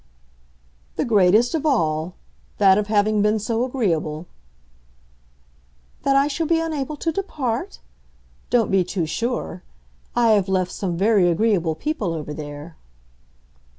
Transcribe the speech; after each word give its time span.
"The 0.95 1.05
greatest 1.05 1.53
of 1.53 1.63
all—that 1.63 2.75
of 2.79 2.87
having 2.87 3.21
been 3.21 3.37
so 3.37 3.63
agreeable——" 3.63 4.25
"That 6.01 6.15
I 6.15 6.27
shall 6.27 6.47
be 6.47 6.59
unable 6.59 6.95
to 6.97 7.11
depart? 7.11 7.81
Don't 8.49 8.71
be 8.71 8.83
too 8.83 9.05
sure. 9.05 9.61
I 10.15 10.29
have 10.29 10.49
left 10.49 10.71
some 10.71 10.97
very 10.97 11.29
agreeable 11.29 11.75
people 11.75 12.13
over 12.13 12.33
there." 12.33 12.77